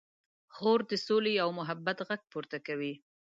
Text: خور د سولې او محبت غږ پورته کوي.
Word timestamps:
خور 0.55 0.79
د 0.91 0.93
سولې 1.05 1.33
او 1.43 1.49
محبت 1.59 1.97
غږ 2.07 2.21
پورته 2.31 2.57
کوي. 2.67 2.93